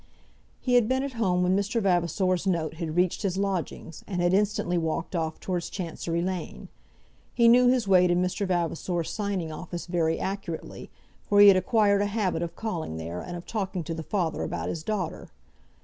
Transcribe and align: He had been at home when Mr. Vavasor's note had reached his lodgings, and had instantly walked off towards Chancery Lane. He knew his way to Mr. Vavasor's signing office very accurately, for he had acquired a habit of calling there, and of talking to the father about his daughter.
He 0.59 0.73
had 0.73 0.87
been 0.87 1.03
at 1.03 1.11
home 1.13 1.43
when 1.43 1.55
Mr. 1.55 1.79
Vavasor's 1.79 2.47
note 2.47 2.73
had 2.73 2.95
reached 2.95 3.21
his 3.21 3.37
lodgings, 3.37 4.03
and 4.07 4.19
had 4.19 4.33
instantly 4.33 4.75
walked 4.75 5.15
off 5.15 5.39
towards 5.39 5.69
Chancery 5.69 6.23
Lane. 6.23 6.69
He 7.35 7.47
knew 7.47 7.67
his 7.67 7.87
way 7.87 8.07
to 8.07 8.15
Mr. 8.15 8.47
Vavasor's 8.47 9.11
signing 9.11 9.51
office 9.51 9.85
very 9.85 10.19
accurately, 10.19 10.89
for 11.29 11.39
he 11.39 11.49
had 11.49 11.55
acquired 11.55 12.01
a 12.01 12.07
habit 12.07 12.41
of 12.41 12.55
calling 12.55 12.97
there, 12.97 13.21
and 13.21 13.37
of 13.37 13.45
talking 13.45 13.83
to 13.83 13.93
the 13.93 14.01
father 14.01 14.41
about 14.41 14.69
his 14.69 14.81
daughter. 14.81 15.29